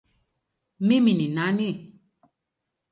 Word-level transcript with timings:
Mimi 0.87 1.13
ni 1.17 1.27
nani? 1.37 1.69